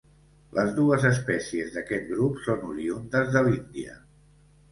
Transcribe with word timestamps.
Les 0.59 0.69
dues 0.77 1.03
espècies 1.09 1.75
d'aquest 1.75 2.09
grup 2.13 2.41
són 2.47 2.65
oriündes 2.71 3.29
de 3.35 3.43
l'Índia. 3.49 3.97